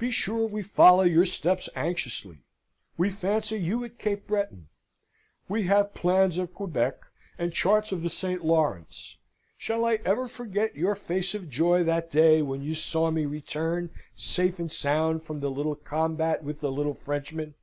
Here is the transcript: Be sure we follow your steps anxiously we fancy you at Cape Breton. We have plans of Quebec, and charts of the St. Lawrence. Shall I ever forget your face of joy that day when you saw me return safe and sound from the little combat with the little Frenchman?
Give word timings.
Be 0.00 0.10
sure 0.10 0.48
we 0.48 0.64
follow 0.64 1.04
your 1.04 1.24
steps 1.26 1.68
anxiously 1.76 2.42
we 2.98 3.08
fancy 3.08 3.54
you 3.54 3.84
at 3.84 4.00
Cape 4.00 4.26
Breton. 4.26 4.68
We 5.48 5.62
have 5.68 5.94
plans 5.94 6.38
of 6.38 6.52
Quebec, 6.52 6.98
and 7.38 7.52
charts 7.52 7.92
of 7.92 8.02
the 8.02 8.10
St. 8.10 8.44
Lawrence. 8.44 9.18
Shall 9.56 9.84
I 9.84 10.00
ever 10.04 10.26
forget 10.26 10.74
your 10.74 10.96
face 10.96 11.36
of 11.36 11.48
joy 11.48 11.84
that 11.84 12.10
day 12.10 12.42
when 12.42 12.62
you 12.62 12.74
saw 12.74 13.12
me 13.12 13.26
return 13.26 13.90
safe 14.16 14.58
and 14.58 14.72
sound 14.72 15.22
from 15.22 15.38
the 15.38 15.52
little 15.52 15.76
combat 15.76 16.42
with 16.42 16.58
the 16.58 16.72
little 16.72 16.94
Frenchman? 16.94 17.54